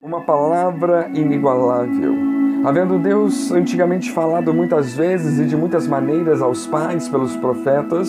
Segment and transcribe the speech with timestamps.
[0.00, 2.14] Uma palavra inigualável.
[2.64, 8.08] Havendo Deus antigamente falado muitas vezes e de muitas maneiras aos pais pelos profetas,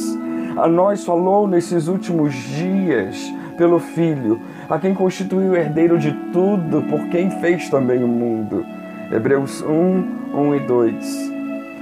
[0.56, 4.40] a nós falou nesses últimos dias pelo Filho,
[4.70, 8.64] a quem constituiu herdeiro de tudo, por quem fez também o mundo.
[9.12, 11.32] Hebreus 1, 1 e 2.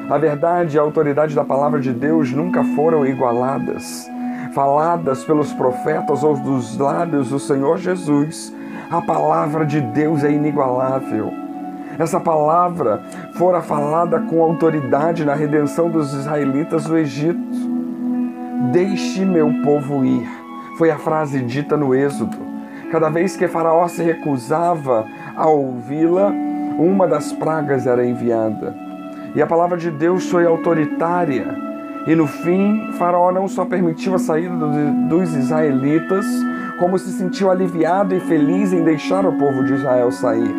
[0.09, 4.09] A verdade e a autoridade da palavra de Deus nunca foram igualadas.
[4.53, 8.55] Faladas pelos profetas ou dos lábios do Senhor Jesus,
[8.89, 11.33] a palavra de Deus é inigualável.
[11.99, 13.01] Essa palavra
[13.33, 17.39] fora falada com autoridade na redenção dos israelitas do Egito.
[18.71, 20.27] Deixe meu povo ir,
[20.77, 22.37] foi a frase dita no Êxodo.
[22.91, 26.31] Cada vez que Faraó se recusava a ouvi-la,
[26.77, 28.73] uma das pragas era enviada.
[29.35, 31.45] E a palavra de Deus foi autoritária.
[32.05, 34.55] E no fim, Faraó não só permitiu a saída
[35.09, 36.25] dos israelitas,
[36.77, 40.55] como se sentiu aliviado e feliz em deixar o povo de Israel sair.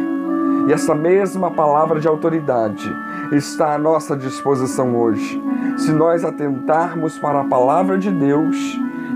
[0.69, 2.95] E essa mesma palavra de autoridade
[3.33, 5.43] está à nossa disposição hoje,
[5.77, 8.57] se nós atentarmos para a palavra de Deus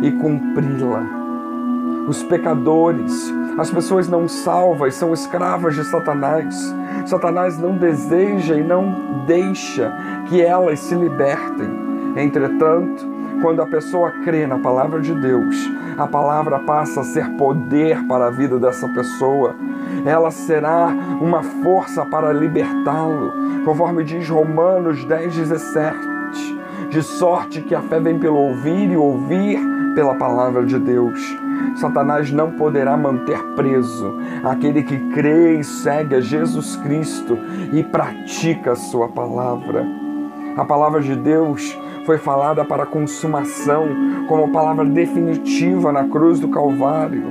[0.01, 1.05] e cumpri-la.
[2.09, 6.75] Os pecadores, as pessoas não salvas são escravas de Satanás.
[7.07, 9.93] Satanás não deseja e não deixa
[10.29, 11.71] que elas se libertem.
[12.17, 13.07] Entretanto,
[13.41, 18.27] quando a pessoa crê na palavra de Deus, a palavra passa a ser poder para
[18.27, 19.55] a vida dessa pessoa.
[20.05, 20.89] Ela será
[21.21, 23.33] uma força para libertá-lo,
[23.65, 25.99] conforme diz Romanos 10, 17.
[26.91, 29.59] De sorte que a fé vem pelo ouvir e ouvir
[29.95, 31.21] pela palavra de Deus.
[31.77, 37.39] Satanás não poderá manter preso aquele que crê e segue a Jesus Cristo
[37.73, 40.02] e pratica a sua palavra.
[40.57, 43.89] A palavra de Deus foi falada para consumação,
[44.29, 47.23] como palavra definitiva na cruz do Calvário.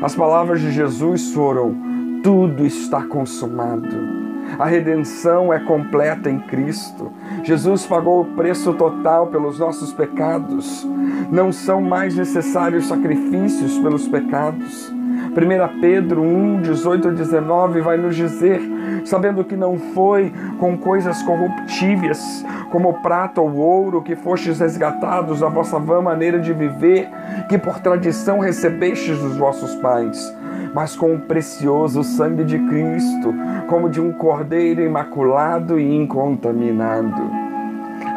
[0.00, 1.74] As palavras de Jesus foram:
[2.22, 4.22] tudo está consumado.
[4.58, 7.10] A redenção é completa em Cristo.
[7.42, 10.86] Jesus pagou o preço total pelos nossos pecados.
[11.30, 14.92] Não são mais necessários sacrifícios pelos pecados.
[15.34, 18.60] 1 Pedro 1, 18 a 19 vai nos dizer:
[19.04, 25.48] sabendo que não foi com coisas corruptíveis, como prata ou ouro, que fostes resgatados da
[25.48, 27.08] vossa vã maneira de viver,
[27.48, 30.36] que por tradição recebestes dos vossos pais,
[30.74, 33.34] mas com o precioso sangue de Cristo,
[33.68, 37.30] como de um cordeiro imaculado e incontaminado.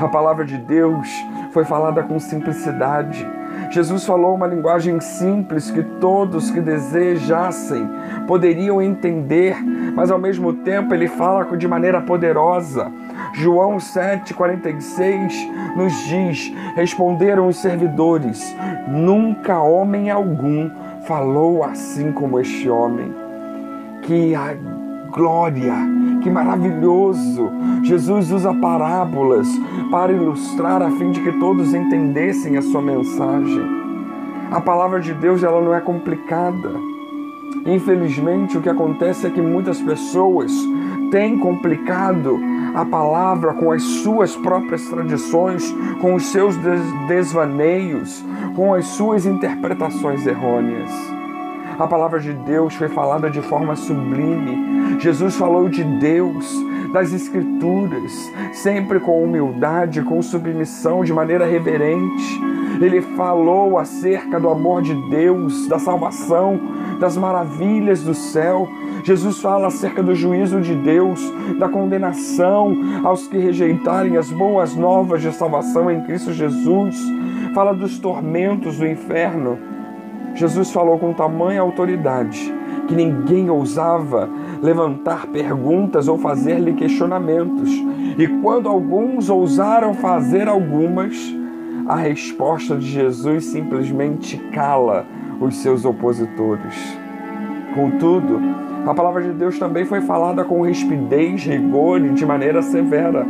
[0.01, 1.07] A palavra de Deus
[1.51, 3.25] foi falada com simplicidade
[3.75, 7.85] Jesus falou uma linguagem simples que todos que desejassem
[8.25, 9.61] poderiam entender,
[9.93, 12.89] mas ao mesmo tempo ele fala de maneira poderosa.
[13.33, 18.55] João 7,46 nos diz: Responderam os servidores:
[18.87, 20.71] Nunca homem algum
[21.05, 23.13] falou assim como este homem.
[24.03, 24.55] Que a
[25.11, 25.75] glória,
[26.25, 27.51] que maravilhoso!
[27.83, 29.47] Jesus usa parábolas
[29.91, 33.63] para ilustrar a fim de que todos entendessem a sua mensagem.
[34.49, 36.71] A palavra de Deus ela não é complicada.
[37.63, 40.51] Infelizmente, o que acontece é que muitas pessoas
[41.11, 42.39] têm complicado
[42.73, 45.71] a palavra com as suas próprias tradições,
[46.01, 46.57] com os seus
[47.07, 48.25] desvaneios,
[48.55, 50.91] com as suas interpretações errôneas.
[51.77, 54.84] A palavra de Deus foi falada de forma sublime.
[54.99, 56.45] Jesus falou de Deus,
[56.91, 62.41] das Escrituras, sempre com humildade, com submissão, de maneira reverente.
[62.81, 66.59] Ele falou acerca do amor de Deus, da salvação,
[66.99, 68.67] das maravilhas do céu.
[69.03, 71.21] Jesus fala acerca do juízo de Deus,
[71.59, 76.95] da condenação aos que rejeitarem as boas novas de salvação em Cristo Jesus.
[77.53, 79.57] Fala dos tormentos do inferno
[80.35, 82.53] Jesus falou com tamanha autoridade
[82.89, 84.29] que ninguém ousava
[84.61, 87.69] levantar perguntas ou fazer-lhe questionamentos.
[88.17, 91.15] E quando alguns ousaram fazer algumas,
[91.87, 95.05] a resposta de Jesus simplesmente cala
[95.39, 96.75] os seus opositores.
[97.73, 98.39] Contudo,
[98.85, 103.25] a palavra de Deus também foi falada com rispidez, rigor e de maneira severa.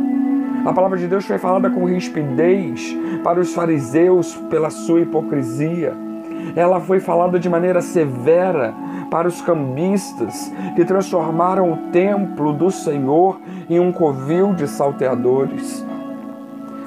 [0.64, 6.05] A palavra de Deus foi falada com rispidez para os fariseus pela sua hipocrisia
[6.54, 8.74] ela foi falada de maneira severa
[9.10, 15.84] para os cambistas que transformaram o templo do Senhor em um covil de salteadores.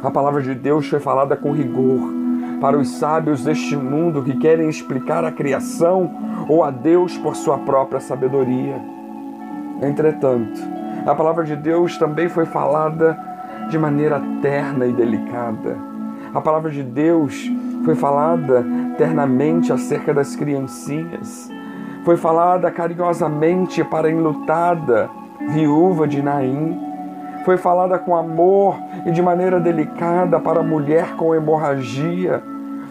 [0.04, 2.20] A palavra de Deus foi falada com rigor
[2.62, 6.12] para os sábios deste mundo que querem explicar a criação
[6.48, 8.76] ou a Deus por sua própria sabedoria.
[9.82, 10.60] Entretanto,
[11.06, 13.18] a palavra de Deus também foi falada
[13.70, 15.78] de maneira terna e delicada.
[16.34, 17.50] A palavra de Deus
[17.86, 18.66] foi falada
[19.00, 21.50] ternamente acerca das criancinhas,
[22.04, 25.10] foi falada carinhosamente para a enlutada
[25.54, 26.78] viúva de Naim.
[27.46, 28.76] Foi falada com amor
[29.06, 32.44] e de maneira delicada para a mulher com hemorragia.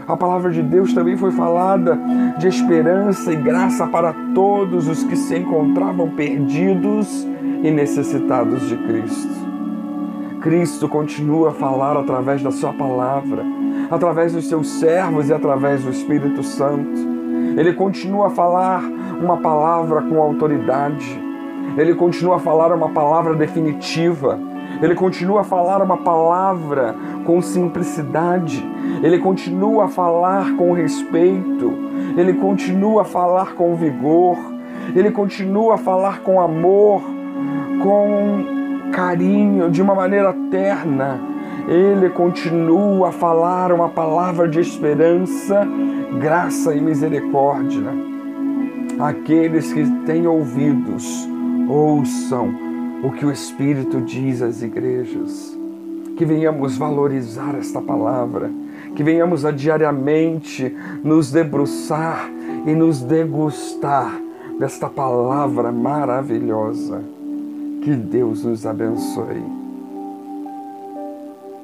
[0.06, 1.98] A palavra de Deus também foi falada
[2.38, 7.26] de esperança e graça para todos os que se encontravam perdidos
[7.62, 9.46] e necessitados de Cristo.
[10.40, 13.44] Cristo continua a falar através da Sua palavra,
[13.90, 17.18] através dos seus servos e através do Espírito Santo.
[17.56, 18.82] Ele continua a falar
[19.20, 21.20] uma palavra com autoridade.
[21.76, 24.38] Ele continua a falar uma palavra definitiva.
[24.80, 26.94] Ele continua a falar uma palavra
[27.24, 28.64] com simplicidade.
[29.02, 31.72] Ele continua a falar com respeito.
[32.16, 34.36] Ele continua a falar com vigor.
[34.94, 37.02] Ele continua a falar com amor,
[37.82, 41.20] com carinho, de uma maneira terna.
[41.68, 45.68] Ele continua a falar uma palavra de esperança,
[46.18, 47.92] graça e misericórdia.
[48.98, 51.28] Aqueles que têm ouvidos,
[51.68, 52.54] ouçam
[53.04, 55.54] o que o Espírito diz às igrejas.
[56.16, 58.50] Que venhamos valorizar esta palavra,
[58.96, 60.74] que venhamos a diariamente
[61.04, 62.30] nos debruçar
[62.66, 64.18] e nos degustar
[64.58, 67.02] desta palavra maravilhosa.
[67.82, 69.67] Que Deus nos abençoe.